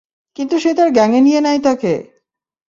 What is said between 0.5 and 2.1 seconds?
সে তার গ্যাংয়ে নিয়ে নেয় তাকে!